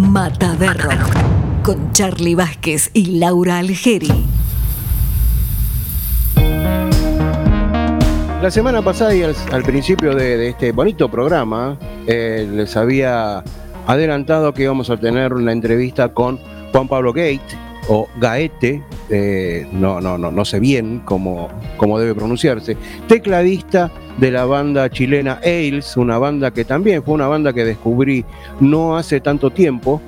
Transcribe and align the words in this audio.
Mata 0.00 0.54
de 0.54 0.72
Rock 0.72 1.62
con 1.62 1.92
Charlie 1.92 2.34
Vázquez 2.34 2.90
y 2.94 3.18
Laura 3.18 3.58
Algeri. 3.58 4.24
La 8.40 8.50
semana 8.50 8.80
pasada 8.80 9.14
y 9.14 9.22
al, 9.22 9.62
principio 9.62 10.14
de, 10.14 10.48
este 10.48 10.72
bonito 10.72 11.10
programa 11.10 11.76
eh, 12.06 12.48
les 12.50 12.78
había 12.78 13.44
adelantado 13.86 14.54
que 14.54 14.62
íbamos 14.62 14.88
a 14.88 14.96
tener 14.96 15.34
una 15.34 15.52
entrevista 15.52 16.08
con 16.08 16.38
Juan 16.72 16.88
Pablo 16.88 17.12
Gate 17.12 17.42
o 17.92 18.08
Gaete, 18.18 18.84
eh, 19.08 19.66
no, 19.72 20.00
no, 20.00 20.16
no, 20.16 20.30
no 20.30 20.44
sé 20.44 20.60
bien 20.60 21.02
cómo, 21.04 21.48
cómo 21.76 21.98
debe 21.98 22.14
pronunciarse, 22.14 22.76
tecladista 23.08 23.90
de 24.16 24.30
la 24.30 24.44
banda 24.44 24.88
chilena 24.88 25.40
Ailes, 25.42 25.96
una 25.96 26.16
banda 26.16 26.52
que 26.52 26.64
también 26.64 27.02
fue 27.02 27.14
una 27.14 27.26
banda 27.26 27.52
que 27.52 27.64
descubrí 27.64 28.24
no 28.60 28.96
hace 28.96 29.20
tanto 29.20 29.50
tiempo. 29.50 30.00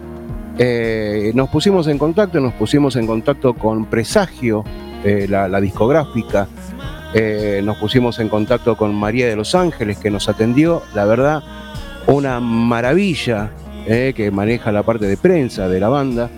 Eh, 0.58 1.32
nos 1.34 1.48
pusimos 1.48 1.88
en 1.88 1.98
contacto, 1.98 2.38
nos 2.38 2.52
pusimos 2.52 2.94
en 2.94 3.04
contacto 3.04 3.54
con 3.54 3.86
Presagio, 3.86 4.62
eh, 5.02 5.26
la, 5.28 5.60
discográfica, 5.60 6.46
nos 7.64 7.76
pusimos 7.78 8.20
en 8.20 8.28
contacto 8.28 8.76
con 8.76 8.94
María 8.94 9.26
de 9.26 9.34
los 9.34 9.56
Ángeles, 9.56 9.98
que 9.98 10.08
nos 10.08 10.28
atendió, 10.28 10.84
la 10.94 11.04
verdad, 11.04 11.42
una 12.06 12.38
maravilla, 12.38 13.50
que 13.86 14.30
maneja 14.32 14.70
la 14.70 14.84
parte 14.84 15.06
de 15.06 15.16
prensa 15.16 15.68
de 15.68 15.80
la 15.80 15.88
banda. 15.88 16.30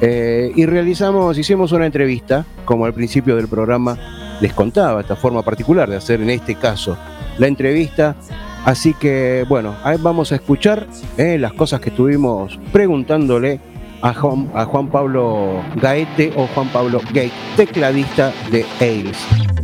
Eh, 0.00 0.52
y 0.54 0.66
realizamos, 0.66 1.38
hicimos 1.38 1.72
una 1.72 1.86
entrevista, 1.86 2.44
como 2.64 2.84
al 2.84 2.94
principio 2.94 3.36
del 3.36 3.48
programa 3.48 3.96
les 4.40 4.52
contaba, 4.52 5.00
esta 5.00 5.16
forma 5.16 5.42
particular 5.42 5.88
de 5.88 5.96
hacer 5.96 6.20
en 6.20 6.30
este 6.30 6.54
caso 6.56 6.96
la 7.38 7.46
entrevista. 7.46 8.16
Así 8.64 8.94
que 8.94 9.44
bueno, 9.48 9.74
ahí 9.84 9.98
vamos 10.00 10.32
a 10.32 10.36
escuchar 10.36 10.86
eh, 11.18 11.38
las 11.38 11.52
cosas 11.52 11.80
que 11.80 11.90
estuvimos 11.90 12.58
preguntándole 12.72 13.60
a 14.00 14.12
Juan, 14.14 14.50
a 14.54 14.64
Juan 14.64 14.88
Pablo 14.88 15.62
Gaete 15.76 16.32
o 16.36 16.46
Juan 16.48 16.68
Pablo 16.68 17.00
Gate, 17.12 17.32
tecladista 17.56 18.32
de 18.50 18.64
Ailes. 18.80 19.63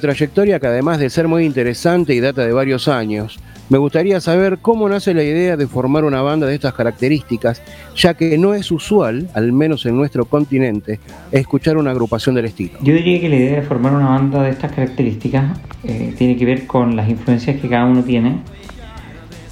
Trayectoria 0.00 0.58
que 0.58 0.66
además 0.66 0.98
de 0.98 1.10
ser 1.10 1.28
muy 1.28 1.44
interesante 1.44 2.14
y 2.14 2.20
data 2.20 2.44
de 2.44 2.52
varios 2.52 2.88
años, 2.88 3.38
me 3.70 3.78
gustaría 3.78 4.20
saber 4.20 4.58
cómo 4.58 4.88
nace 4.88 5.14
la 5.14 5.22
idea 5.22 5.56
de 5.56 5.68
formar 5.68 6.04
una 6.04 6.22
banda 6.22 6.48
de 6.48 6.56
estas 6.56 6.74
características, 6.74 7.62
ya 7.94 8.14
que 8.14 8.36
no 8.36 8.52
es 8.52 8.72
usual, 8.72 9.28
al 9.32 9.52
menos 9.52 9.86
en 9.86 9.96
nuestro 9.96 10.24
continente, 10.24 10.98
escuchar 11.30 11.76
una 11.76 11.92
agrupación 11.92 12.34
del 12.34 12.46
estilo. 12.46 12.78
Yo 12.82 12.94
diría 12.94 13.20
que 13.20 13.28
la 13.28 13.36
idea 13.36 13.60
de 13.60 13.62
formar 13.62 13.92
una 13.92 14.08
banda 14.08 14.42
de 14.42 14.50
estas 14.50 14.72
características 14.72 15.56
eh, 15.84 16.12
tiene 16.18 16.36
que 16.36 16.44
ver 16.44 16.66
con 16.66 16.96
las 16.96 17.08
influencias 17.08 17.60
que 17.60 17.68
cada 17.68 17.84
uno 17.84 18.02
tiene 18.02 18.40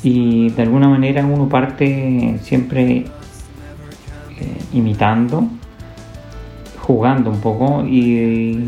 y 0.03 0.51
de 0.51 0.63
alguna 0.63 0.89
manera 0.89 1.25
uno 1.25 1.49
parte 1.49 2.39
siempre 2.43 2.97
eh, 2.97 3.05
imitando, 4.73 5.49
jugando 6.81 7.31
un 7.31 7.41
poco 7.41 7.85
y 7.87 8.65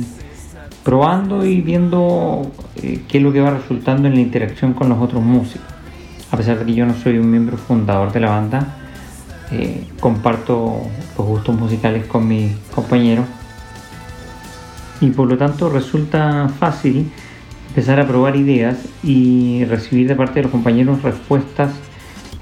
probando 0.85 1.45
y 1.45 1.61
viendo 1.61 2.51
eh, 2.77 3.03
qué 3.09 3.19
es 3.19 3.25
lo 3.25 3.33
que 3.33 3.41
va 3.41 3.51
resultando 3.51 4.09
en 4.09 4.15
la 4.15 4.21
interacción 4.21 4.73
con 4.73 4.89
los 4.89 4.99
otros 4.99 5.23
músicos. 5.23 5.67
A 6.31 6.37
pesar 6.37 6.59
de 6.59 6.65
que 6.65 6.75
yo 6.75 6.87
no 6.87 6.95
soy 6.95 7.19
un 7.19 7.31
miembro 7.31 7.57
fundador 7.57 8.13
de 8.13 8.21
la 8.21 8.31
banda, 8.31 8.77
eh, 9.53 9.85
comparto 9.99 10.81
los 11.19 11.27
gustos 11.27 11.55
musicales 11.57 12.07
con 12.07 12.29
mis 12.29 12.53
compañeros 12.75 13.27
y 15.01 15.11
por 15.11 15.29
lo 15.29 15.37
tanto 15.37 15.69
resulta 15.69 16.49
fácil 16.49 17.11
empezar 17.69 17.99
a 18.01 18.07
probar 18.07 18.37
ideas 18.37 18.79
y 19.03 19.65
recibir 19.65 20.07
de 20.07 20.15
parte 20.15 20.35
de 20.35 20.43
los 20.43 20.53
compañeros 20.53 21.03
respuestas 21.03 21.73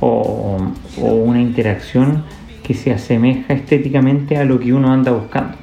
o 0.00 0.58
una 0.96 1.40
interacción 1.40 2.24
que 2.62 2.74
se 2.74 2.92
asemeja 2.92 3.54
estéticamente 3.54 4.36
a 4.36 4.44
lo 4.44 4.60
que 4.60 4.72
uno 4.72 4.92
anda 4.92 5.10
buscando. 5.10 5.57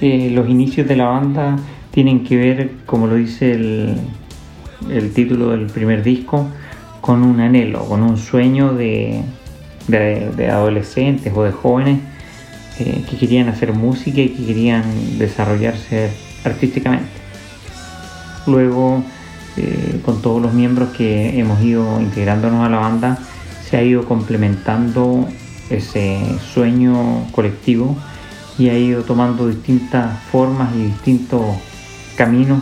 Eh, 0.00 0.30
los 0.32 0.48
inicios 0.48 0.86
de 0.86 0.94
la 0.94 1.06
banda 1.06 1.56
tienen 1.90 2.22
que 2.22 2.36
ver, 2.36 2.70
como 2.86 3.08
lo 3.08 3.16
dice 3.16 3.52
el, 3.52 5.12
título 5.12 5.50
del 5.50 5.66
primer 5.66 6.04
disco, 6.04 6.46
con 7.00 7.24
un 7.24 7.40
anhelo, 7.40 7.84
con 7.84 8.02
un 8.02 8.16
sueño 8.16 8.74
de, 8.74 9.22
adolescentes 10.48 11.32
o 11.34 11.42
de 11.42 11.50
jóvenes 11.50 11.98
eh, 12.78 13.02
que 13.10 13.16
querían 13.16 13.48
hacer 13.48 13.72
música 13.72 14.20
y 14.20 14.28
que 14.28 14.46
querían 14.46 14.84
desarrollarse 15.18 16.10
artísticamente. 16.44 17.08
Luego, 18.46 19.02
eh, 19.56 20.00
con 20.04 20.22
todos 20.22 20.40
los 20.40 20.54
miembros 20.54 20.90
que 20.90 21.40
hemos 21.40 21.60
ido 21.60 22.00
integrándonos 22.00 22.64
a 22.64 22.68
la 22.68 22.78
banda, 22.78 23.18
se 23.68 23.76
ha 23.76 23.82
ido 23.82 24.04
complementando 24.04 25.26
ese 25.70 26.20
sueño 26.54 27.26
colectivo 27.32 27.96
y 28.58 28.68
ha 28.68 28.76
ido 28.76 29.02
tomando 29.02 29.46
distintas 29.46 30.18
formas 30.24 30.74
y 30.74 30.84
distintos 30.84 31.42
caminos 32.16 32.60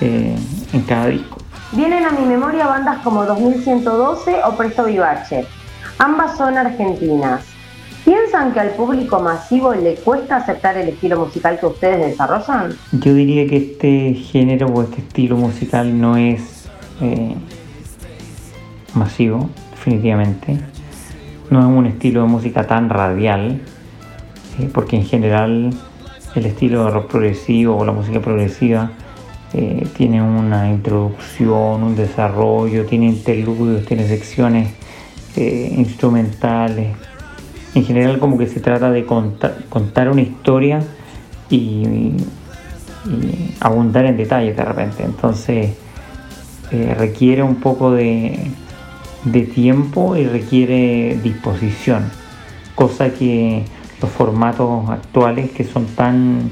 eh, 0.00 0.36
en 0.72 0.82
cada 0.82 1.06
disco. 1.06 1.38
Vienen 1.72 2.04
a 2.04 2.10
mi 2.10 2.26
memoria 2.26 2.66
bandas 2.66 2.98
como 3.02 3.24
2112 3.24 4.40
o 4.44 4.56
Presto 4.56 4.84
Vivace. 4.84 5.46
Ambas 5.98 6.36
son 6.36 6.58
argentinas. 6.58 7.44
¿Piensan 8.04 8.52
que 8.52 8.60
al 8.60 8.70
público 8.70 9.20
masivo 9.20 9.72
le 9.72 9.94
cuesta 9.94 10.36
aceptar 10.36 10.76
el 10.76 10.90
estilo 10.90 11.18
musical 11.18 11.58
que 11.58 11.66
ustedes 11.66 12.10
desarrollan? 12.10 12.74
Yo 12.92 13.14
diría 13.14 13.46
que 13.46 13.56
este 13.56 14.14
género 14.14 14.66
o 14.66 14.82
este 14.82 15.00
estilo 15.00 15.36
musical 15.36 15.98
no 15.98 16.16
es 16.16 16.68
eh, 17.00 17.34
masivo, 18.92 19.48
definitivamente. 19.70 20.58
No 21.50 21.60
es 21.60 21.66
un 21.66 21.86
estilo 21.86 22.22
de 22.22 22.28
música 22.28 22.66
tan 22.66 22.90
radial 22.90 23.60
eh, 24.58 24.70
porque 24.72 24.96
en 24.96 25.04
general 25.04 25.70
el 26.34 26.46
estilo 26.46 26.84
de 26.84 26.90
rock 26.90 27.10
progresivo 27.10 27.76
o 27.76 27.84
la 27.84 27.92
música 27.92 28.20
progresiva 28.20 28.90
eh, 29.52 29.86
tiene 29.96 30.22
una 30.22 30.70
introducción, 30.70 31.82
un 31.82 31.96
desarrollo, 31.96 32.86
tiene 32.86 33.06
interludios, 33.06 33.84
tiene 33.86 34.06
secciones 34.06 34.72
eh, 35.36 35.74
instrumentales. 35.76 36.96
En 37.74 37.84
general 37.84 38.18
como 38.18 38.38
que 38.38 38.46
se 38.46 38.60
trata 38.60 38.90
de 38.90 39.04
contar, 39.04 40.08
una 40.08 40.22
historia 40.22 40.80
y, 41.50 42.16
abundar 43.60 44.06
en 44.06 44.16
detalles 44.16 44.56
de 44.56 44.64
repente. 44.64 45.02
Entonces 45.02 45.74
requiere 46.96 47.42
un 47.42 47.56
poco 47.56 47.92
de, 47.92 48.50
de 49.24 49.42
tiempo 49.42 50.16
y 50.16 50.24
requiere 50.24 51.18
disposición, 51.22 52.04
cosa 52.74 53.10
que 53.10 53.64
los 54.00 54.10
formatos 54.10 54.88
actuales 54.90 55.50
que 55.50 55.64
son 55.64 55.86
tan 55.86 56.50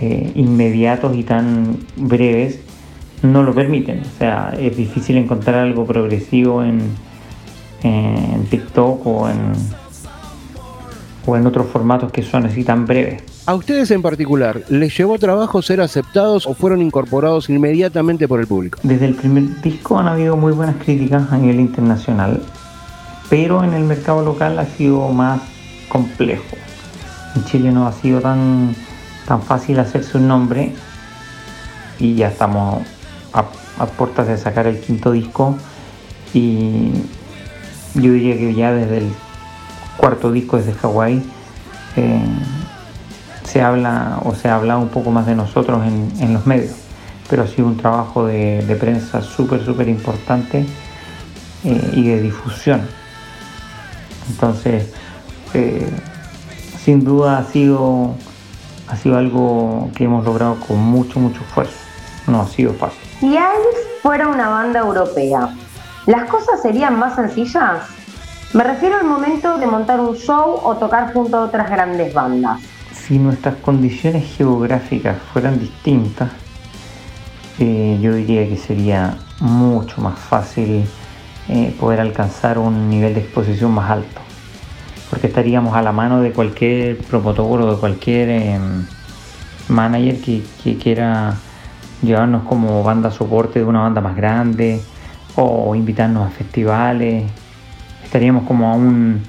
eh, 0.00 0.32
inmediatos 0.34 1.16
y 1.16 1.22
tan 1.24 1.78
breves 1.96 2.60
no 3.22 3.42
lo 3.42 3.54
permiten. 3.54 4.00
O 4.00 4.18
sea, 4.18 4.54
es 4.58 4.76
difícil 4.76 5.16
encontrar 5.16 5.56
algo 5.56 5.84
progresivo 5.84 6.62
en, 6.62 6.80
en 7.82 8.44
TikTok 8.46 9.06
o 9.06 9.28
en, 9.28 9.52
o 11.26 11.36
en 11.36 11.46
otros 11.46 11.66
formatos 11.66 12.12
que 12.12 12.22
son 12.22 12.46
así 12.46 12.64
tan 12.64 12.86
breves. 12.86 13.22
¿A 13.46 13.54
ustedes 13.54 13.90
en 13.90 14.00
particular 14.00 14.62
les 14.68 14.96
llevó 14.96 15.18
trabajo 15.18 15.60
ser 15.60 15.80
aceptados 15.80 16.46
o 16.46 16.54
fueron 16.54 16.82
incorporados 16.82 17.48
inmediatamente 17.50 18.28
por 18.28 18.40
el 18.40 18.46
público? 18.46 18.78
Desde 18.82 19.06
el 19.06 19.14
primer 19.14 19.60
disco 19.60 19.98
han 19.98 20.08
habido 20.08 20.36
muy 20.36 20.52
buenas 20.52 20.76
críticas 20.76 21.32
a 21.32 21.36
nivel 21.36 21.60
internacional, 21.60 22.40
pero 23.28 23.64
en 23.64 23.74
el 23.74 23.84
mercado 23.84 24.24
local 24.24 24.58
ha 24.58 24.66
sido 24.66 25.08
más 25.08 25.40
complejo. 25.90 26.56
En 27.36 27.44
Chile 27.44 27.70
no 27.70 27.86
ha 27.86 27.92
sido 27.92 28.22
tan, 28.22 28.74
tan 29.26 29.42
fácil 29.42 29.78
hacerse 29.78 30.16
un 30.16 30.26
nombre 30.26 30.72
y 31.98 32.14
ya 32.14 32.28
estamos 32.28 32.82
a, 33.34 33.86
puertas 33.86 34.26
de 34.26 34.38
sacar 34.38 34.66
el 34.66 34.80
quinto 34.80 35.12
disco 35.12 35.56
y 36.32 36.92
yo 37.94 38.12
diría 38.12 38.36
que 38.36 38.54
ya 38.54 38.72
desde 38.72 38.98
el 38.98 39.12
cuarto 39.96 40.32
disco 40.32 40.56
desde 40.56 40.72
Hawái 40.72 41.22
eh, 41.96 42.20
se 43.44 43.62
habla 43.62 44.20
o 44.24 44.34
se 44.34 44.48
ha 44.48 44.56
hablado 44.56 44.80
un 44.80 44.88
poco 44.88 45.10
más 45.10 45.26
de 45.26 45.34
nosotros 45.34 45.82
en, 45.86 46.32
los 46.32 46.46
medios 46.46 46.74
pero 47.28 47.44
ha 47.44 47.46
sido 47.46 47.68
un 47.68 47.76
trabajo 47.76 48.26
de, 48.26 48.76
prensa 48.78 49.22
súper 49.22 49.64
súper 49.64 49.88
importante 49.88 50.66
eh, 51.64 51.90
y 51.94 52.08
de 52.08 52.20
difusión 52.20 52.82
entonces 54.28 54.92
eh, 55.54 55.88
sin 56.82 57.04
duda 57.04 57.38
ha 57.38 57.44
sido, 57.44 58.14
ha 58.88 58.96
sido 58.96 59.18
algo 59.18 59.90
que 59.94 60.04
hemos 60.04 60.24
logrado 60.24 60.58
con 60.66 60.78
mucho, 60.78 61.20
mucho 61.20 61.40
esfuerzo. 61.42 61.76
No 62.26 62.42
ha 62.42 62.46
sido 62.46 62.72
fácil. 62.74 63.00
Si 63.18 63.26
Ice 63.26 63.40
fuera 64.02 64.28
una 64.28 64.48
banda 64.48 64.80
europea, 64.80 65.54
¿las 66.06 66.28
cosas 66.28 66.62
serían 66.62 66.98
más 66.98 67.16
sencillas? 67.16 67.82
Me 68.52 68.64
refiero 68.64 68.96
al 68.96 69.04
momento 69.04 69.58
de 69.58 69.66
montar 69.66 70.00
un 70.00 70.16
show 70.16 70.60
o 70.62 70.74
tocar 70.76 71.12
junto 71.12 71.36
a 71.36 71.40
otras 71.42 71.70
grandes 71.70 72.12
bandas. 72.12 72.60
si 72.92 73.18
nuestras 73.18 73.56
condiciones 73.56 74.36
geográficas 74.36 75.16
fueran 75.32 75.58
distintas, 75.58 76.30
eh, 77.58 77.98
yo 78.00 78.14
diría 78.14 78.48
que 78.48 78.56
sería 78.56 79.16
mucho 79.40 80.00
más 80.00 80.18
fácil 80.18 80.84
eh, 81.48 81.74
poder 81.78 82.00
alcanzar 82.00 82.58
un 82.58 82.88
nivel 82.88 83.14
de 83.14 83.20
exposición 83.20 83.72
más 83.72 83.90
alto, 83.90 84.20
porque 85.10 85.26
estaríamos 85.26 85.74
a 85.74 85.82
la 85.82 85.90
mano 85.90 86.20
de 86.20 86.30
cualquier 86.30 86.98
promotor 86.98 87.62
o 87.62 87.74
de 87.74 87.80
cualquier 87.80 88.28
em, 88.30 88.86
manager 89.68 90.20
que, 90.20 90.42
quiera 90.78 91.34
llevarnos 92.00 92.44
como 92.44 92.82
banda 92.82 93.10
soporte 93.10 93.58
de 93.58 93.64
una 93.64 93.80
banda 93.80 94.00
más 94.00 94.16
grande 94.16 94.80
o 95.34 95.74
invitarnos 95.74 96.28
a 96.28 96.30
festivales. 96.30 97.24
Estaríamos 98.04 98.44
como 98.46 98.70
a 98.70 98.74
un, 98.74 99.20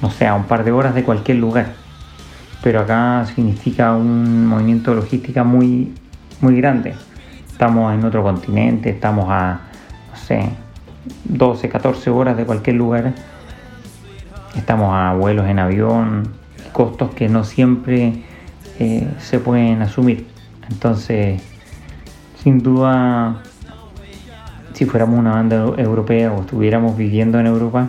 no 0.00 0.10
sé, 0.10 0.26
a 0.26 0.34
un 0.34 0.44
par 0.44 0.64
de 0.64 0.72
horas 0.72 0.94
de 0.94 1.04
cualquier 1.04 1.36
lugar. 1.38 1.74
Pero 2.62 2.80
acá 2.80 3.26
significa 3.26 3.92
un 3.92 4.46
movimiento 4.46 4.92
de 4.92 4.96
logística 4.96 5.44
muy, 5.44 5.94
muy 6.40 6.56
grande. 6.56 6.94
Estamos 7.50 7.92
en 7.92 8.04
otro 8.04 8.22
continente, 8.22 8.90
estamos 8.90 9.26
a, 9.28 9.60
no 10.10 10.16
sé, 10.16 10.48
12, 11.24 11.68
14 11.68 12.10
horas 12.10 12.36
de 12.36 12.44
cualquier 12.44 12.76
lugar. 12.76 13.12
Estamos 14.56 14.94
a 14.94 15.14
vuelos 15.14 15.46
en 15.46 15.58
avión, 15.58 16.28
costos 16.72 17.14
que 17.14 17.28
no 17.28 17.44
siempre 17.44 18.22
eh, 18.78 19.08
se 19.18 19.38
pueden 19.38 19.82
asumir. 19.82 20.26
Entonces, 20.70 21.42
sin 22.42 22.62
duda, 22.62 23.42
si 24.72 24.84
fuéramos 24.84 25.18
una 25.18 25.32
banda 25.32 25.56
europea 25.76 26.32
o 26.32 26.40
estuviéramos 26.40 26.96
viviendo 26.96 27.38
en 27.38 27.46
Europa, 27.46 27.88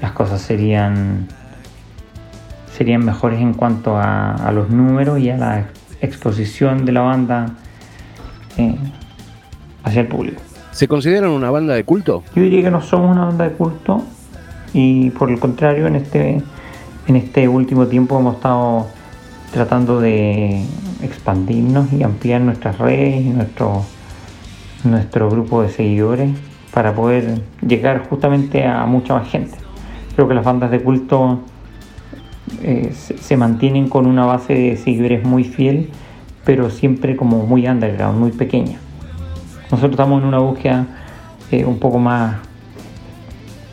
las 0.00 0.12
cosas 0.12 0.40
serían 0.40 1.28
serían 2.76 3.04
mejores 3.04 3.40
en 3.40 3.54
cuanto 3.54 3.96
a, 3.96 4.50
los 4.52 4.68
números 4.68 5.18
y 5.18 5.30
a 5.30 5.38
la 5.38 5.66
exposición 6.02 6.84
de 6.84 6.92
la 6.92 7.00
banda 7.00 7.46
eh, 8.58 8.76
hacia 9.82 10.02
el 10.02 10.08
público. 10.08 10.42
¿Se 10.72 10.86
consideran 10.86 11.30
una 11.30 11.50
banda 11.50 11.72
de 11.72 11.84
culto? 11.84 12.22
Yo 12.34 12.42
diría 12.42 12.64
que 12.64 12.70
no 12.70 12.82
somos 12.82 13.16
una 13.16 13.24
banda 13.24 13.48
de 13.48 13.54
culto 13.54 14.04
y 14.76 15.08
por 15.08 15.30
el 15.30 15.40
contrario 15.40 15.86
en 15.86 15.96
este, 15.96 16.42
en 17.06 17.16
este 17.16 17.48
último 17.48 17.86
tiempo 17.86 18.18
hemos 18.18 18.34
estado 18.36 18.88
tratando 19.50 20.00
de 20.00 20.66
expandirnos 21.02 21.90
y 21.94 22.02
ampliar 22.02 22.42
nuestras 22.42 22.76
redes 22.76 23.24
y 23.24 23.30
nuestro, 23.30 23.84
nuestro 24.84 25.30
grupo 25.30 25.62
de 25.62 25.70
seguidores 25.70 26.30
para 26.74 26.94
poder 26.94 27.40
llegar 27.66 28.06
justamente 28.06 28.66
a 28.66 28.84
mucha 28.84 29.14
más 29.14 29.26
gente. 29.30 29.56
Creo 30.14 30.28
que 30.28 30.34
las 30.34 30.44
bandas 30.44 30.70
de 30.70 30.82
culto 30.82 31.40
eh, 32.62 32.92
se, 32.92 33.36
mantienen 33.38 33.88
con 33.88 34.06
una 34.06 34.26
base 34.26 34.52
de 34.52 34.76
seguidores 34.76 35.24
muy 35.24 35.44
fiel, 35.44 35.88
pero 36.44 36.68
siempre 36.68 37.16
como 37.16 37.46
muy 37.46 37.66
underground, 37.66 38.18
muy 38.18 38.30
pequeña. 38.30 38.78
Nosotros 39.70 39.92
estamos 39.92 40.20
en 40.20 40.28
una 40.28 40.38
búsqueda 40.38 40.86
eh, 41.50 41.64
un 41.64 41.78
poco 41.78 41.98
más 41.98 42.46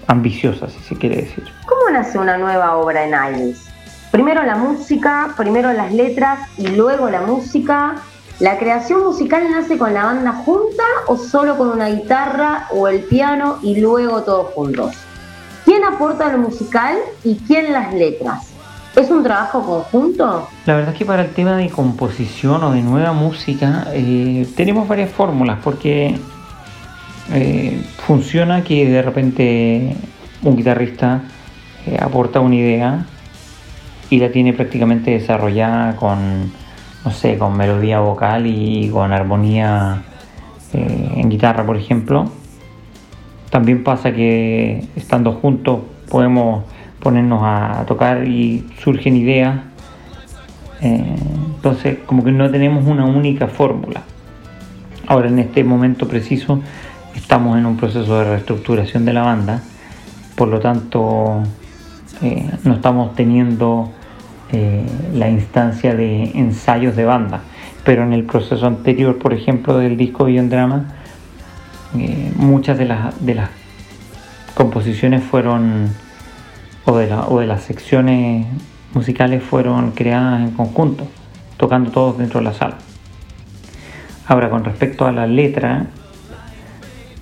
ambiciosa, 0.08 0.70
si 0.70 0.80
se 0.80 0.96
quiere 0.96 1.18
decir. 1.18 1.44
¿Cómo 1.66 1.90
nace 1.92 2.18
una 2.18 2.38
nueva 2.38 2.78
obra 2.78 3.06
en 3.06 3.36
Iris? 3.36 3.66
Primero 4.12 4.44
la 4.44 4.56
música, 4.56 5.34
primero 5.36 5.74
las 5.74 5.92
letras 5.92 6.48
y 6.58 6.68
luego 6.68 7.10
la 7.10 7.22
música. 7.22 7.96
¿La 8.40 8.58
creación 8.58 9.04
musical 9.04 9.50
nace 9.50 9.78
con 9.78 9.94
la 9.94 10.06
banda 10.06 10.34
junta 10.34 10.84
o 11.08 11.18
solo 11.18 11.58
con 11.58 11.70
una 11.70 11.90
guitarra 11.90 12.68
o 12.72 12.88
el 12.88 13.02
piano 13.04 13.60
y 13.62 13.80
luego 13.80 14.24
todos 14.24 14.54
juntos? 14.54 14.96
¿Quién 15.66 15.84
aporta 15.84 16.32
lo 16.32 16.40
musical 16.40 16.98
y 17.24 17.36
quién 17.48 17.72
las 17.72 17.94
letras? 17.94 18.54
¿Es 18.96 19.10
un 19.10 19.24
trabajo 19.24 19.64
conjunto? 19.64 20.48
La 20.66 20.76
verdad 20.76 20.92
es 20.92 21.00
que 21.00 21.06
para 21.06 21.24
el 21.24 21.32
tema 21.32 21.58
de 21.58 21.70
composición 21.70 22.64
o 22.64 22.72
de 22.72 22.82
nueva 22.82 23.14
música 23.14 23.88
eh, 23.94 24.48
tenemos 24.56 24.88
varias 24.88 25.10
fórmulas 25.10 25.58
porque 25.64 26.20
eh, 27.32 27.82
funciona 27.98 28.64
que 28.64 28.88
de 28.88 29.02
repente 29.02 29.96
un 30.44 30.58
guitarrista 30.58 31.22
eh, 31.86 31.98
aporta 32.00 32.40
una 32.40 32.56
idea 32.56 33.06
y 34.10 34.20
la 34.20 34.30
tiene 34.32 34.54
prácticamente 34.54 35.12
desarrollada 35.12 35.96
con, 35.96 36.52
no 37.06 37.12
sé, 37.12 37.38
con 37.38 37.56
melodía 37.56 38.00
vocal 38.00 38.46
y 38.48 38.90
con 38.90 39.12
armonía 39.12 40.04
en 40.74 41.30
guitarra, 41.30 41.66
por 41.66 41.78
ejemplo. 41.78 42.32
También 43.52 43.84
pasa 43.84 44.12
que 44.12 44.84
estando 44.96 45.34
juntos 45.34 45.82
podemos 46.10 46.64
ponernos 47.00 47.42
a 47.44 47.84
tocar 47.86 48.28
y 48.28 48.66
surgen 48.82 49.16
ideas. 49.18 49.60
Eh, 50.82 51.16
entonces, 51.56 51.98
como 52.06 52.24
que 52.24 52.32
no 52.32 52.50
tenemos 52.50 52.86
una 52.88 53.06
única 53.06 53.48
fórmula. 53.48 54.02
Ahora, 55.06 55.28
en 55.28 55.38
este 55.40 55.64
momento 55.64 56.08
preciso, 56.08 56.62
estamos 57.16 57.58
en 57.58 57.66
un 57.66 57.78
proceso 57.78 58.20
de 58.20 58.26
reestructuración 58.26 59.06
de 59.06 59.14
la 59.14 59.24
banda, 59.24 59.62
por 60.36 60.48
lo 60.48 60.60
tanto, 60.60 61.44
eh, 62.22 62.50
no 62.64 62.74
estamos 62.74 63.16
teniendo 63.16 63.92
eh, 64.52 64.86
la 65.14 65.30
instancia 65.30 65.96
de 65.96 66.32
ensayos 66.36 66.96
de 66.96 67.06
banda. 67.06 67.42
Pero 67.84 68.04
en 68.04 68.14
el 68.14 68.24
proceso 68.24 68.66
anterior, 68.66 69.18
por 69.18 69.34
ejemplo, 69.34 69.78
del 69.78 69.98
disco 69.98 70.26
Beyond 70.26 70.50
Drama, 70.50 70.86
muchas 72.38 72.78
de 72.80 72.86
las, 72.86 73.24
de 73.24 73.36
las 73.36 73.50
composiciones 74.56 75.24
fueron 75.24 75.90
o 76.86 76.98
de, 76.98 77.14
o 77.14 77.40
de 77.40 77.48
las 77.48 77.64
secciones 77.64 78.48
musicales 78.94 79.44
fueron 79.44 79.92
creadas 79.92 80.42
en 80.42 80.52
conjunto, 80.52 81.08
tocando 81.58 81.92
todos 81.92 82.18
dentro 82.18 82.40
de 82.40 82.46
la 82.46 82.54
sala. 82.54 82.78
Ahora, 84.28 84.50
con 84.50 84.64
respecto 84.64 85.06
a 85.06 85.12
la 85.12 85.28
letra, 85.28 85.88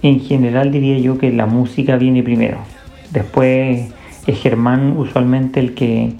en 0.01 0.19
general 0.19 0.71
diría 0.71 0.97
yo 0.99 1.17
que 1.17 1.31
la 1.31 1.45
música 1.45 1.97
viene 1.97 2.23
primero. 2.23 2.57
Después 3.11 3.91
es 4.27 4.39
Germán 4.39 4.95
usualmente 4.97 5.59
el 5.59 5.73
que 5.73 6.13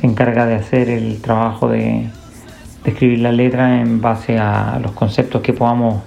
se 0.00 0.06
encarga 0.06 0.46
de 0.46 0.54
hacer 0.54 0.88
el 0.88 1.20
trabajo 1.20 1.68
de, 1.68 2.06
escribir 2.84 3.20
la 3.20 3.32
letra 3.32 3.80
en 3.80 4.00
base 4.00 4.38
a 4.38 4.78
los 4.82 4.92
conceptos 4.92 5.42
que 5.42 5.52
podamos 5.52 6.02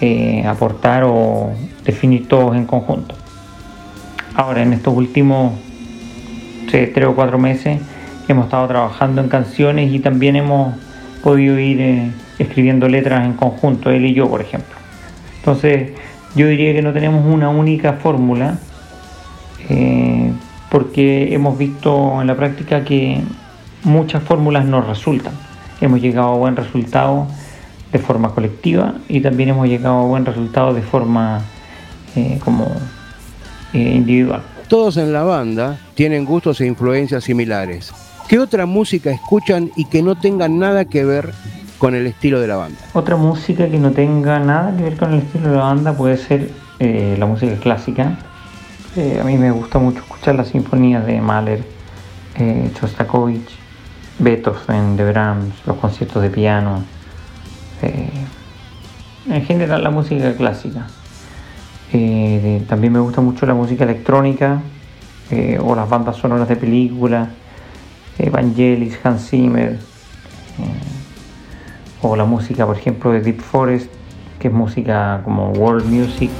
eh, 0.00 0.44
aportar 0.46 1.04
o 1.04 1.52
definir 1.84 2.28
todos 2.28 2.56
en 2.56 2.66
conjunto. 2.66 3.14
Ahora, 4.34 4.62
en 4.62 4.72
estos 4.72 4.94
últimos 4.94 5.52
tres 6.70 7.06
o 7.06 7.14
cuatro 7.14 7.38
meses 7.38 7.80
hemos 8.26 8.46
estado 8.46 8.66
trabajando 8.66 9.22
en 9.22 9.28
canciones 9.28 9.92
y 9.92 10.00
también 10.00 10.34
hemos 10.34 10.74
podido 11.22 11.58
ir 11.58 11.80
eh, 11.80 12.10
escribiendo 12.38 12.88
letras 12.88 13.24
en 13.24 13.34
conjunto, 13.34 13.90
él 13.90 14.04
y 14.06 14.14
yo, 14.14 14.28
por 14.28 14.40
ejemplo. 14.40 14.74
Entonces, 15.38 15.92
yo 16.34 16.48
diría 16.48 16.72
que 16.72 16.82
no 16.82 16.92
tenemos 16.92 17.24
una 17.26 17.48
única 17.48 17.94
fórmula, 17.94 18.58
eh, 19.68 20.32
porque 20.70 21.32
hemos 21.34 21.56
visto 21.56 22.20
en 22.20 22.26
la 22.26 22.34
práctica 22.34 22.84
que 22.84 23.20
muchas 23.84 24.22
fórmulas 24.22 24.64
no 24.64 24.80
resultan. 24.80 25.32
Hemos 25.80 26.00
llegado 26.00 26.28
a 26.34 26.36
buen 26.36 26.56
resultado 26.56 27.26
de 27.92 27.98
forma 27.98 28.34
colectiva 28.34 28.94
y 29.08 29.20
también 29.20 29.50
hemos 29.50 29.68
llegado 29.68 30.00
a 30.00 30.06
buen 30.06 30.26
resultado 30.26 30.74
de 30.74 30.82
forma 30.82 31.42
eh, 32.16 32.40
como 32.44 32.68
individual. 33.72 34.42
Todos 34.68 34.96
en 34.96 35.12
la 35.12 35.22
banda 35.22 35.78
tienen 35.94 36.24
gustos 36.24 36.60
e 36.60 36.66
influencias 36.66 37.24
similares. 37.24 37.92
¿Qué 38.28 38.38
otra 38.38 38.66
música 38.66 39.10
escuchan 39.10 39.70
y 39.76 39.84
que 39.84 40.02
no 40.02 40.16
tenga 40.16 40.48
nada 40.48 40.86
que 40.86 41.04
ver 41.04 41.32
con 41.78 41.94
el 41.94 42.06
estilo 42.06 42.40
de 42.40 42.48
la 42.48 42.56
banda? 42.56 42.78
Otra 42.92 43.16
música 43.16 43.68
que 43.68 43.78
no 43.78 43.92
tenga 43.92 44.38
nada 44.38 44.76
que 44.76 44.82
ver 44.82 44.96
con 44.96 45.12
el 45.12 45.20
estilo 45.20 45.50
de 45.50 45.56
la 45.56 45.62
banda 45.64 45.92
puede 45.96 46.16
ser 46.16 46.50
eh, 46.78 47.16
la 47.18 47.26
música 47.26 47.56
clásica. 47.56 48.18
Eh, 48.96 49.18
a 49.20 49.24
mí 49.24 49.36
me 49.36 49.50
gusta 49.50 49.78
mucho 49.78 49.98
escuchar 49.98 50.34
las 50.36 50.48
sinfonías 50.48 51.04
de 51.06 51.20
Mahler, 51.20 51.64
eh, 52.36 52.70
Beethoven, 54.18 54.96
de 54.96 55.10
Brahms, 55.10 55.54
los 55.66 55.76
conciertos 55.76 56.22
de 56.22 56.30
piano. 56.30 56.82
en 59.28 59.44
general 59.44 59.82
la 59.82 59.90
música 59.90 60.34
clásica. 60.34 60.86
Eh, 61.96 62.64
también 62.68 62.92
me 62.92 62.98
gusta 62.98 63.20
mucho 63.20 63.46
la 63.46 63.54
música 63.54 63.84
electrónica 63.84 64.60
eh, 65.30 65.60
o 65.62 65.76
las 65.76 65.88
bandas 65.88 66.16
sonoras 66.16 66.48
de 66.48 66.56
películas, 66.56 67.28
Evangelis, 68.18 68.98
Hans 69.04 69.28
Zimmer, 69.30 69.74
eh, 69.74 69.78
o 72.04 72.16
la 72.16 72.24
música, 72.24 72.66
por 72.66 72.76
ejemplo, 72.76 73.12
de 73.12 73.20
Deep 73.20 73.40
Forest, 73.40 73.90
que 74.38 74.48
es 74.48 74.54
música 74.54 75.22
como 75.24 75.50
world 75.52 75.86
music. 75.86 76.30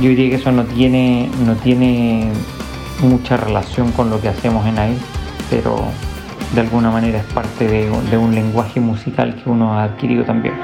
Yo 0.00 0.08
diría 0.08 0.30
que 0.30 0.36
eso 0.36 0.50
no 0.50 0.64
tiene, 0.64 1.30
no 1.46 1.54
tiene 1.54 2.32
mucha 3.00 3.36
relación 3.36 3.92
con 3.92 4.10
lo 4.10 4.20
que 4.20 4.28
hacemos 4.28 4.66
en 4.66 4.78
ahí, 4.78 4.98
pero 5.48 5.84
de 6.54 6.60
alguna 6.60 6.90
manera 6.90 7.18
es 7.18 7.24
parte 7.26 7.68
de, 7.68 7.88
de 8.10 8.16
un 8.18 8.34
lenguaje 8.34 8.80
musical 8.80 9.36
que 9.36 9.48
uno 9.48 9.74
ha 9.74 9.84
adquirido 9.84 10.24
también. 10.24 10.54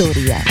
Historia. 0.00 0.42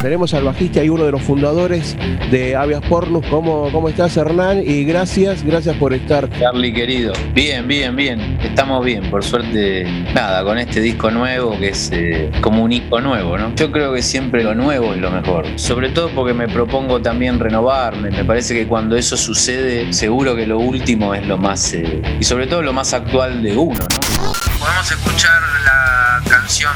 Tenemos 0.00 0.32
al 0.32 0.44
bajista 0.44 0.82
y 0.82 0.88
uno 0.88 1.04
de 1.04 1.12
los 1.12 1.20
fundadores 1.20 1.96
de 2.30 2.56
Avias 2.56 2.80
Pornus. 2.88 3.26
¿Cómo, 3.26 3.70
¿Cómo 3.72 3.88
estás, 3.90 4.16
Hernán? 4.16 4.62
Y 4.64 4.84
gracias, 4.84 5.42
gracias 5.42 5.76
por 5.76 5.92
estar. 5.92 6.30
Charlie, 6.38 6.72
querido. 6.72 7.12
Bien, 7.34 7.66
bien, 7.68 7.94
bien. 7.94 8.38
Estamos 8.42 8.82
bien, 8.84 9.10
por 9.10 9.22
suerte. 9.22 9.84
Nada, 10.14 10.44
con 10.44 10.56
este 10.56 10.80
disco 10.80 11.10
nuevo 11.10 11.58
que 11.58 11.70
es 11.70 11.90
eh, 11.92 12.30
como 12.40 12.62
un 12.62 12.72
hijo 12.72 13.00
nuevo, 13.00 13.36
¿no? 13.36 13.54
Yo 13.54 13.70
creo 13.70 13.92
que 13.92 14.00
siempre 14.00 14.44
lo 14.44 14.54
nuevo 14.54 14.94
es 14.94 15.00
lo 15.00 15.10
mejor. 15.10 15.46
Sobre 15.56 15.90
todo 15.90 16.08
porque 16.14 16.32
me 16.32 16.48
propongo 16.48 17.02
también 17.02 17.38
renovarme. 17.40 18.10
Me 18.10 18.24
parece 18.24 18.54
que 18.54 18.66
cuando 18.66 18.96
eso 18.96 19.16
sucede, 19.16 19.92
seguro 19.92 20.34
que 20.36 20.46
lo 20.46 20.58
último 20.58 21.12
es 21.12 21.26
lo 21.26 21.36
más. 21.36 21.74
Eh, 21.74 22.00
y 22.18 22.24
sobre 22.24 22.46
todo 22.46 22.62
lo 22.62 22.72
más 22.72 22.94
actual 22.94 23.42
de 23.42 23.56
uno, 23.56 23.80
¿no? 23.80 24.32
Podemos 24.58 24.90
escuchar 24.90 25.42
la 25.64 26.22
canción 26.30 26.72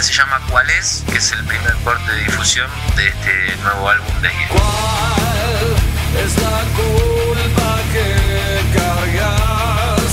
que 0.00 0.04
se 0.06 0.12
llama 0.14 0.40
¿Cuál 0.48 0.64
es? 0.70 1.04
que 1.10 1.18
es 1.18 1.30
el 1.32 1.44
primer 1.44 1.74
corte 1.84 2.10
de 2.10 2.22
difusión 2.22 2.70
de 2.96 3.08
este 3.08 3.56
nuevo 3.62 3.86
álbum 3.86 4.22
de 4.22 4.28
Guille. 4.30 4.48
¿Cuál 4.48 6.24
es 6.24 6.36
la 6.40 6.62
culpa 6.74 7.78
que 7.92 8.78
cargas? 8.78 10.12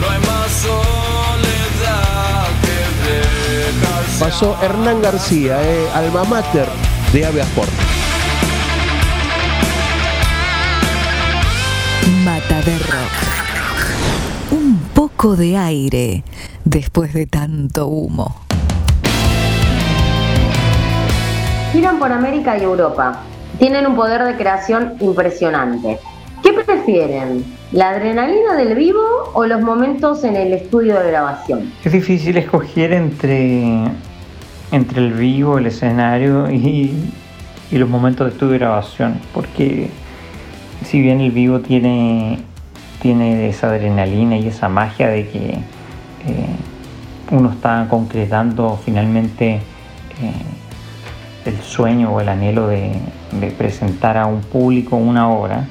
No 0.00 0.10
hay 0.10 0.18
más 0.18 0.50
soledad 0.50 2.48
que 2.62 2.78
dejar. 3.06 4.02
Pasó 4.18 4.58
Hernán 4.60 5.00
García, 5.00 5.62
eh, 5.62 5.88
alma 5.94 6.24
mater 6.24 6.68
de 7.12 7.26
Avias 7.26 7.48
Pornus. 7.54 7.74
Mataderro. 12.24 12.98
Un 14.50 14.78
poco 14.92 15.36
de 15.36 15.56
aire 15.56 16.24
después 16.64 17.14
de 17.14 17.26
tanto 17.26 17.86
humo. 17.86 18.45
Giran 21.76 21.98
por 21.98 22.10
América 22.10 22.56
y 22.56 22.62
Europa. 22.62 23.20
Tienen 23.58 23.86
un 23.86 23.96
poder 23.96 24.24
de 24.24 24.34
creación 24.36 24.94
impresionante. 24.98 25.98
¿Qué 26.42 26.54
prefieren? 26.54 27.44
¿La 27.70 27.90
adrenalina 27.90 28.54
del 28.54 28.74
vivo 28.74 29.02
o 29.34 29.44
los 29.44 29.60
momentos 29.60 30.24
en 30.24 30.36
el 30.36 30.54
estudio 30.54 30.98
de 30.98 31.08
grabación? 31.08 31.70
Es 31.84 31.92
difícil 31.92 32.38
escoger 32.38 32.94
entre, 32.94 33.90
entre 34.72 35.00
el 35.04 35.12
vivo, 35.12 35.58
el 35.58 35.66
escenario 35.66 36.50
y, 36.50 37.12
los 37.70 37.90
momentos 37.90 38.26
de 38.26 38.32
estudio 38.32 38.52
de 38.52 38.58
grabación, 38.60 39.20
porque 39.34 39.90
si 40.82 41.02
bien 41.02 41.20
el 41.20 41.30
vivo 41.30 41.60
tiene, 41.60 42.38
tiene 43.02 43.50
esa 43.50 43.66
adrenalina 43.66 44.38
y 44.38 44.48
esa 44.48 44.70
magia 44.70 45.08
de 45.08 45.28
que 45.28 45.50
eh, 45.50 46.56
uno 47.32 47.50
está 47.50 47.86
concretando 47.90 48.80
finalmente 48.82 49.56
eh, 50.22 50.32
el 51.46 51.58
sueño 51.58 52.12
o 52.12 52.20
el 52.20 52.28
anhelo 52.28 52.68
de, 52.68 52.92
presentar 53.58 54.16
a 54.16 54.26
un 54.26 54.40
público 54.40 54.96
una 54.96 55.28
obra, 55.28 55.66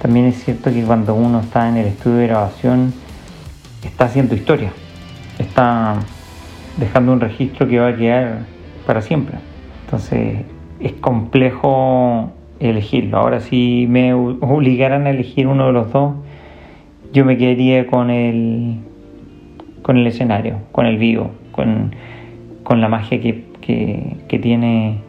también 0.00 0.26
es 0.26 0.44
cierto 0.44 0.70
que 0.72 0.82
cuando 0.82 1.14
uno 1.14 1.40
está 1.40 1.68
en 1.68 1.76
el 1.76 1.86
estudio 1.86 2.18
de 2.18 2.26
grabación 2.26 2.92
está 3.82 4.06
haciendo 4.06 4.34
historia, 4.34 4.70
está 5.38 5.96
dejando 6.76 7.12
un 7.12 7.20
registro 7.20 7.66
que 7.68 7.78
va 7.78 7.88
a 7.88 7.96
quedar 7.96 8.40
para 8.86 9.02
siempre. 9.02 9.38
Entonces 9.84 10.44
es 10.80 10.92
complejo 10.94 12.32
elegirlo. 12.60 13.18
Ahora 13.18 13.40
si 13.40 13.86
me 13.88 14.12
obligaran 14.14 15.06
a 15.06 15.10
elegir 15.10 15.46
uno 15.46 15.66
de 15.66 15.72
los 15.72 15.92
dos, 15.92 16.14
yo 17.12 17.24
me 17.24 17.36
quedaría 17.36 17.86
con 17.86 18.10
el 18.10 18.80
con 19.84 19.98
el 19.98 20.06
escenario, 20.06 20.60
con 20.72 20.86
el 20.86 20.96
vivo, 20.96 21.30
con, 21.52 21.94
con 22.62 22.80
la 22.80 22.88
magia 22.88 23.20
que, 23.20 23.44
que, 23.64 24.16
que 24.28 24.38
tiene 24.38 25.00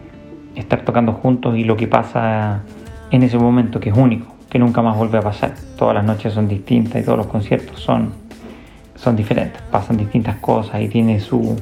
estar 0.56 0.84
tocando 0.86 1.14
juntos 1.14 1.58
y 1.58 1.64
lo 1.64 1.76
que 1.76 1.88
pasa 1.88 2.64
en 3.12 3.24
ese 3.24 3.38
momento 3.38 3.80
que 3.80 3.90
es 3.90 3.98
único, 3.98 4.34
que 4.50 4.60
nunca 4.60 4.82
más 4.82 4.98
vuelve 4.98 5.18
a 5.18 5.22
pasar. 5.22 5.54
Todas 5.78 5.96
las 5.96 6.06
noches 6.06 6.34
son 6.34 6.48
distintas 6.48 7.02
y 7.02 7.06
todos 7.06 7.18
los 7.18 7.28
conciertos 7.28 7.80
son, 7.80 8.12
son 8.96 9.16
diferentes, 9.16 9.62
pasan 9.72 9.98
distintas 9.98 10.38
cosas 10.38 10.82
y 10.82 10.88
tiene 10.88 11.20
su, 11.20 11.56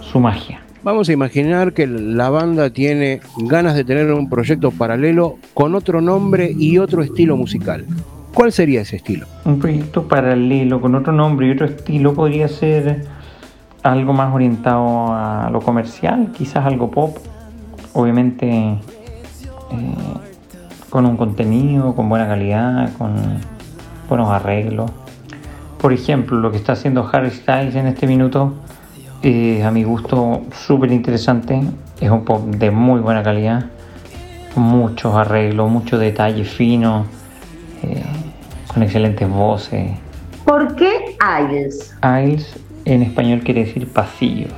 su 0.00 0.20
magia. 0.20 0.60
Vamos 0.84 1.08
a 1.08 1.12
imaginar 1.12 1.72
que 1.72 1.86
la 1.86 2.28
banda 2.28 2.70
tiene 2.70 3.20
ganas 3.38 3.74
de 3.76 3.84
tener 3.84 4.12
un 4.12 4.28
proyecto 4.28 4.72
paralelo 4.72 5.36
con 5.54 5.76
otro 5.76 6.00
nombre 6.00 6.52
y 6.56 6.78
otro 6.78 7.02
estilo 7.02 7.36
musical. 7.36 7.86
¿Cuál 8.34 8.50
sería 8.50 8.80
ese 8.80 8.96
estilo? 8.96 9.26
Un 9.44 9.60
proyecto 9.60 10.08
paralelo 10.08 10.80
con 10.80 10.94
otro 10.94 11.12
nombre 11.12 11.46
y 11.46 11.50
otro 11.52 11.66
estilo 11.66 12.14
podría 12.14 12.48
ser 12.48 13.04
algo 13.82 14.12
más 14.12 14.32
orientado 14.34 15.12
a 15.12 15.48
lo 15.50 15.60
comercial, 15.60 16.32
quizás 16.32 16.64
algo 16.66 16.90
pop, 16.90 17.16
obviamente 17.92 18.48
eh, 18.48 18.78
con 20.88 21.06
un 21.06 21.16
contenido, 21.16 21.94
con 21.94 22.08
buena 22.08 22.28
calidad, 22.28 22.92
con 22.96 23.14
buenos 24.08 24.28
arreglos. 24.30 24.90
Por 25.78 25.92
ejemplo, 25.92 26.38
lo 26.38 26.50
que 26.50 26.58
está 26.58 26.72
haciendo 26.74 27.08
Harry 27.12 27.30
Styles 27.30 27.74
en 27.74 27.86
este 27.86 28.06
minuto, 28.06 28.54
eh, 29.22 29.64
a 29.64 29.70
mi 29.70 29.82
gusto, 29.82 30.42
súper 30.52 30.92
interesante. 30.92 31.60
Es 32.00 32.10
un 32.10 32.24
pop 32.24 32.44
de 32.44 32.70
muy 32.70 33.00
buena 33.00 33.22
calidad, 33.22 33.64
muchos 34.54 35.14
arreglos, 35.14 35.70
mucho 35.70 35.98
detalle 35.98 36.44
fino, 36.44 37.06
eh, 37.82 38.02
con 38.72 38.82
excelentes 38.82 39.28
voces. 39.28 39.90
¿Por 40.44 40.76
qué 40.76 41.16
Isles? 41.40 41.96
En 42.84 43.02
español 43.02 43.40
quiere 43.44 43.64
decir 43.64 43.86
pasillos. 43.88 44.52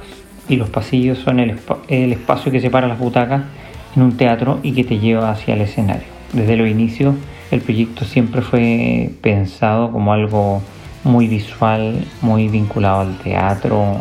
Y 0.48 0.56
los 0.56 0.68
pasillos 0.70 1.18
son 1.18 1.40
el, 1.40 1.56
espa- 1.56 1.78
el 1.88 2.12
espacio 2.12 2.52
que 2.52 2.60
separa 2.60 2.86
las 2.86 2.98
butacas 2.98 3.42
en 3.96 4.02
un 4.02 4.16
teatro 4.16 4.60
y 4.62 4.72
que 4.72 4.84
te 4.84 4.98
lleva 4.98 5.30
hacia 5.30 5.54
el 5.54 5.62
escenario. 5.62 6.06
Desde 6.32 6.56
los 6.56 6.68
inicios 6.68 7.14
el 7.50 7.60
proyecto 7.60 8.04
siempre 8.04 8.42
fue 8.42 9.10
pensado 9.20 9.90
como 9.92 10.12
algo 10.12 10.62
muy 11.04 11.28
visual, 11.28 12.04
muy 12.22 12.48
vinculado 12.48 13.00
al 13.02 13.16
teatro, 13.18 14.00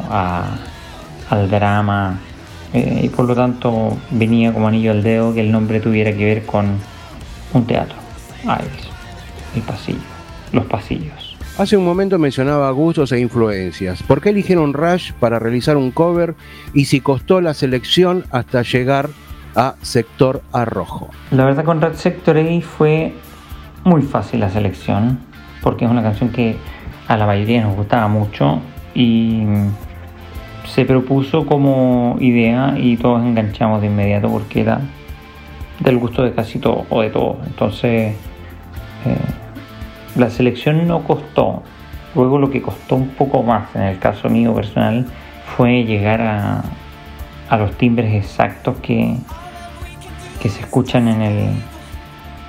al 1.30 1.50
drama. 1.50 2.20
eh, 2.74 3.02
y 3.04 3.10
por 3.10 3.26
lo 3.26 3.36
tanto 3.36 3.98
venía 4.10 4.52
como 4.52 4.68
anillo 4.68 4.92
al 4.92 5.04
dedo 5.04 5.34
que 5.34 5.42
el 5.42 5.52
nombre 5.52 5.80
tuviera 5.80 6.12
que 6.12 6.26
ver 6.26 6.46
con 6.46 6.66
un 7.54 7.66
teatro. 7.66 7.96
Aisles, 8.48 8.88
el 9.56 9.62
pasillo, 9.62 10.00
los 10.52 10.66
pasillos. 10.66 11.23
Hace 11.56 11.78
un 11.78 11.86
momento 11.86 12.18
mencionaba 12.18 12.72
gustos 12.72 13.12
e 13.12 13.20
influencias. 13.20 14.02
¿Por 14.02 14.22
qué 14.22 14.30
eligieron 14.30 14.74
Rush 14.74 15.12
para 15.20 15.38
realizar 15.38 15.78
un 15.78 15.92
cover 15.92 16.34
y 16.74 16.86
si 16.86 17.00
costó 17.00 17.42
la 17.42 17.54
selección 17.54 18.24
hasta 18.32 18.64
llegar 18.64 19.10
a 19.56 19.76
Sector 19.84 20.42
Arrojo? 20.52 21.12
La 21.30 21.46
verdad 21.46 21.64
con 21.64 21.80
Red 21.80 21.94
Sector 21.94 22.40
A 22.40 22.62
fue 22.62 23.14
muy 23.84 24.02
fácil 24.02 24.40
la 24.40 24.50
selección, 24.50 25.20
porque 25.62 25.86
es 25.86 25.92
una 25.92 26.02
canción 26.02 26.32
que 26.32 26.56
a 27.08 27.18
la 27.18 27.28
mayoría 27.28 27.62
nos 27.62 27.76
gustaba 27.76 28.08
mucho 28.08 28.60
y 28.96 29.44
se 30.66 30.86
propuso 30.86 31.46
como 31.46 32.18
idea 32.20 32.74
y 32.80 32.98
todos 32.98 33.22
enganchamos 33.22 33.82
de 33.82 33.88
inmediato 33.88 34.28
porque 34.28 34.62
era 34.62 34.82
del 35.82 36.00
gusto 36.00 36.24
de 36.24 36.34
casi 36.34 36.58
todo 36.58 36.88
o 36.90 37.04
de 37.04 37.12
todo. 37.12 37.38
Entonces 37.46 38.16
eh, 39.06 39.16
la 40.16 40.30
selección 40.30 40.88
no 40.88 41.04
costó. 41.04 41.64
Luego 42.16 42.38
lo 42.38 42.52
que 42.52 42.62
costó 42.62 42.96
un 42.96 43.10
poco 43.10 43.44
más 43.44 43.76
en 43.76 43.84
el 43.84 44.00
caso 44.00 44.30
mío 44.30 44.54
personal 44.54 45.06
fue 45.56 45.84
llegar 45.84 46.22
a, 46.22 46.64
los 47.58 47.78
timbres 47.78 48.14
exactos 48.16 48.78
que, 48.82 49.16
que 50.42 50.50
se 50.50 50.62
escuchan 50.62 51.08
en 51.08 51.22
el, 51.22 51.50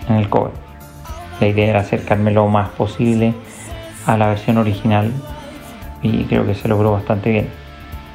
en 0.09 0.16
el 0.16 0.31
cover. 0.31 0.53
La 1.40 1.48
idea 1.48 1.68
era 1.68 1.81
acercarme 1.81 2.31
lo 2.31 2.48
más 2.48 2.70
posible 2.70 3.35
a 4.07 4.16
la 4.16 4.29
versión 4.29 4.57
original 4.57 5.12
y 6.03 6.24
creo 6.24 6.46
que 6.46 6.55
se 6.55 6.68
logró 6.68 6.92
bastante 6.92 7.31
bien. 7.31 7.48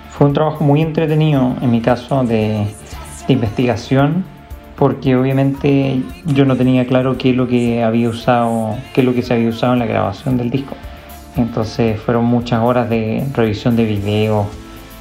Fue 0.09 0.25
un 0.25 0.33
trabajo 0.33 0.63
muy 0.63 0.81
entretenido 0.81 1.55
en 1.61 1.69
mi 1.69 1.81
caso 1.81 2.23
de 2.23 2.65
investigación 3.27 4.25
porque 4.79 5.17
obviamente 5.17 6.01
yo 6.25 6.45
no 6.45 6.55
tenía 6.55 6.87
claro 6.87 7.17
qué 7.17 7.31
es 7.31 7.35
lo 7.35 7.49
que 7.49 7.83
había 7.83 8.07
usado, 8.07 8.77
qué 8.93 9.01
es 9.01 9.05
lo 9.05 9.13
que 9.13 9.21
se 9.21 9.33
había 9.33 9.49
usado 9.49 9.73
en 9.73 9.79
la 9.79 9.85
grabación 9.85 10.37
del 10.37 10.49
disco. 10.49 10.73
Entonces 11.35 11.99
fueron 11.99 12.23
muchas 12.23 12.63
horas 12.63 12.89
de 12.89 13.25
revisión 13.33 13.75
de 13.75 13.83
videos 13.83 14.47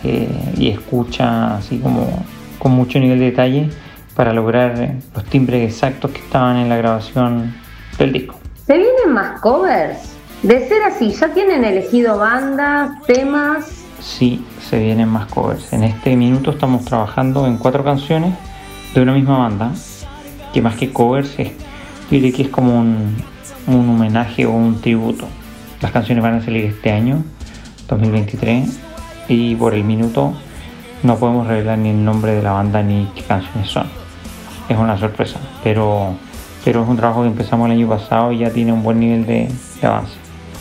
eh, 0.02 0.28
y 0.56 0.68
escucha 0.68 1.56
así 1.56 1.78
como 1.78 2.24
con 2.58 2.72
mucho 2.72 2.98
nivel 2.98 3.20
de 3.20 3.26
detalle 3.26 3.70
para 4.16 4.32
lograr 4.32 4.96
los 5.14 5.24
timbres 5.26 5.72
exactos 5.72 6.10
que 6.10 6.18
estaban 6.18 6.56
en 6.56 6.68
la 6.68 6.76
grabación 6.76 7.54
del 7.98 8.12
disco. 8.12 8.34
¿Se 8.66 8.76
vienen 8.76 9.12
más 9.12 9.40
covers? 9.40 10.16
De 10.42 10.66
ser 10.66 10.82
así, 10.82 11.12
¿ya 11.12 11.28
tienen 11.28 11.64
elegido 11.64 12.18
bandas, 12.18 13.00
temas? 13.06 13.84
Sí, 14.00 14.44
se 14.60 14.80
vienen 14.80 15.08
más 15.08 15.26
covers. 15.26 15.72
En 15.72 15.84
este 15.84 16.16
minuto 16.16 16.50
estamos 16.50 16.84
trabajando 16.84 17.46
en 17.46 17.58
cuatro 17.58 17.84
canciones 17.84 18.34
de 18.94 19.00
una 19.00 19.12
misma 19.12 19.38
banda, 19.38 19.72
que 20.52 20.62
más 20.62 20.76
que 20.76 20.92
covers 20.92 21.38
es, 21.38 21.48
yo 21.48 21.54
diría 22.10 22.32
que 22.32 22.42
es 22.42 22.48
como 22.48 22.78
un, 22.78 23.16
un 23.66 23.88
homenaje 23.88 24.46
o 24.46 24.52
un 24.52 24.80
tributo. 24.80 25.26
Las 25.80 25.92
canciones 25.92 26.22
van 26.24 26.34
a 26.34 26.44
salir 26.44 26.64
este 26.64 26.90
año, 26.90 27.22
2023, 27.88 28.78
y 29.28 29.54
por 29.54 29.74
el 29.74 29.84
minuto 29.84 30.34
no 31.02 31.16
podemos 31.16 31.46
revelar 31.46 31.78
ni 31.78 31.90
el 31.90 32.04
nombre 32.04 32.32
de 32.32 32.42
la 32.42 32.52
banda 32.52 32.82
ni 32.82 33.08
qué 33.14 33.22
canciones 33.22 33.70
son. 33.70 33.86
Es 34.68 34.76
una 34.76 34.98
sorpresa, 34.98 35.38
pero, 35.62 36.14
pero 36.64 36.82
es 36.82 36.88
un 36.88 36.96
trabajo 36.96 37.22
que 37.22 37.28
empezamos 37.28 37.66
el 37.66 37.72
año 37.72 37.88
pasado 37.88 38.32
y 38.32 38.38
ya 38.38 38.50
tiene 38.50 38.72
un 38.72 38.82
buen 38.82 38.98
nivel 39.00 39.26
de, 39.26 39.48
de 39.80 39.86
avance. 39.86 40.12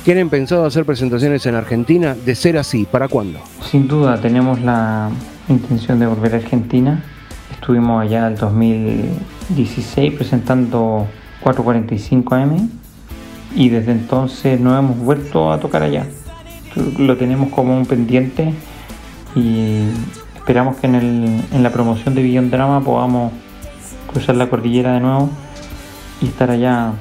¿Tienen 0.03 0.29
pensado 0.29 0.65
hacer 0.65 0.85
presentaciones 0.85 1.45
en 1.47 1.55
Argentina? 1.55 2.15
De 2.15 2.33
ser 2.35 2.57
así, 2.57 2.85
¿para 2.89 3.09
cuándo? 3.09 3.39
Sin 3.69 3.87
duda, 3.87 4.17
tenemos 4.21 4.61
la 4.61 5.09
intención 5.49 5.99
de 5.99 6.07
volver 6.07 6.35
a 6.35 6.37
Argentina. 6.37 7.03
Estuvimos 7.67 8.01
allá 8.01 8.29
el 8.29 8.37
2016 8.37 10.13
presentando 10.13 11.05
445M 11.43 12.65
y 13.57 13.67
desde 13.67 13.91
entonces 13.91 14.57
no 14.61 14.77
hemos 14.79 14.97
vuelto 14.97 15.51
a 15.51 15.59
tocar 15.59 15.83
allá. 15.83 16.05
Lo 16.97 17.17
tenemos 17.17 17.49
como 17.49 17.75
un 17.77 17.85
pendiente 17.85 18.53
y 19.35 19.81
esperamos 20.37 20.77
que 20.77 20.87
en, 20.87 20.95
el- 20.95 21.41
en 21.51 21.61
la 21.61 21.69
promoción 21.69 22.15
de 22.15 22.23
Beyond 22.23 22.51
Drama 22.51 22.79
podamos 22.79 23.33
cruzar 24.13 24.37
la 24.37 24.47
cordillera 24.49 24.93
de 24.93 25.01
nuevo 25.01 25.29
y 26.21 26.27
estar 26.27 26.49
allá 26.49 26.93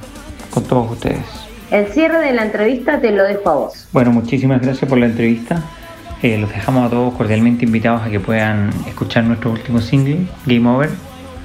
con 0.51 0.65
todos 0.65 0.91
ustedes. 0.91 1.23
El 1.71 1.87
cierre 1.93 2.19
de 2.19 2.33
la 2.33 2.45
entrevista 2.45 3.01
te 3.01 3.13
lo 3.13 3.23
dejo 3.23 3.49
a 3.51 3.55
vos. 3.55 3.87
Bueno, 3.93 4.11
muchísimas 4.11 4.61
gracias 4.61 4.89
por 4.91 4.99
la 4.99 5.07
entrevista. 5.07 5.63
Eh, 6.23 6.39
los 6.39 6.51
dejamos 6.51 6.87
a 6.87 6.91
todos 6.91 7.15
cordialmente 7.15 7.67
invitados 7.67 8.03
a 8.03 8.11
que 8.11 8.21
puedan 8.21 8.71
escuchar 8.87 9.25
nuestro 9.25 9.51
último 9.51 9.81
single, 9.81 10.27
Game 10.47 10.69
Over, 10.69 10.91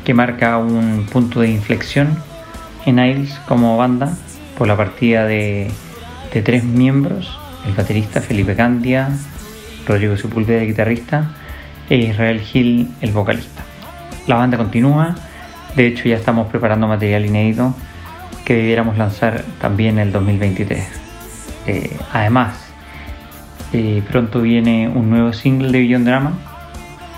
que 0.05 0.13
marca 0.13 0.57
un 0.57 1.05
punto 1.11 1.41
de 1.41 1.49
inflexión 1.49 2.17
en 2.85 2.99
Ails 2.99 3.33
como 3.47 3.77
banda 3.77 4.15
por 4.57 4.67
la 4.67 4.77
partida 4.77 5.25
de, 5.25 5.69
de 6.33 6.41
tres 6.41 6.63
miembros, 6.63 7.37
el 7.67 7.73
baterista 7.73 8.21
Felipe 8.21 8.55
Candia, 8.55 9.09
Rodrigo 9.85 10.15
Sepúlveda, 10.15 10.61
el 10.61 10.67
guitarrista, 10.67 11.31
e 11.89 11.97
Israel 11.97 12.39
Gil, 12.39 12.89
el 13.01 13.11
vocalista. 13.11 13.63
La 14.27 14.35
banda 14.35 14.57
continúa, 14.57 15.15
de 15.75 15.87
hecho 15.87 16.07
ya 16.07 16.15
estamos 16.15 16.47
preparando 16.47 16.87
material 16.87 17.25
inédito 17.25 17.75
que 18.45 18.55
debiéramos 18.55 18.97
lanzar 18.97 19.43
también 19.59 19.99
el 19.99 20.11
2023. 20.11 20.87
Eh, 21.67 21.97
además, 22.13 22.70
eh, 23.73 24.03
pronto 24.09 24.41
viene 24.41 24.89
un 24.89 25.09
nuevo 25.09 25.33
single 25.33 25.71
de 25.71 25.79
Beyond 25.79 26.05
Drama 26.05 26.33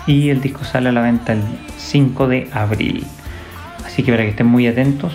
y 0.06 0.30
el 0.30 0.40
disco 0.40 0.64
sale 0.64 0.90
a 0.90 0.92
la 0.92 1.00
venta 1.00 1.32
el 1.32 1.42
5 1.76 2.28
de 2.28 2.48
abril. 2.52 3.04
Así 3.84 4.02
que 4.02 4.12
para 4.12 4.24
que 4.24 4.30
estén 4.30 4.46
muy 4.46 4.66
atentos, 4.66 5.12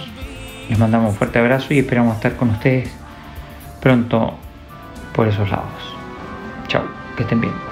les 0.69 0.77
mandamos 0.77 1.11
un 1.11 1.15
fuerte 1.17 1.39
abrazo 1.39 1.73
y 1.73 1.79
esperamos 1.79 2.15
estar 2.15 2.35
con 2.35 2.49
ustedes 2.49 2.89
pronto 3.81 4.37
por 5.13 5.27
esos 5.27 5.49
lados. 5.49 5.95
Chao, 6.67 6.83
que 7.15 7.23
estén 7.23 7.41
bien. 7.41 7.68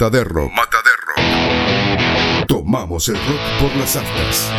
Mataderro. 0.00 0.48
Mataderro. 0.48 2.46
Tomamos 2.46 3.06
el 3.10 3.16
rock 3.16 3.60
por 3.60 3.76
las 3.76 3.96
aftas. 3.96 4.50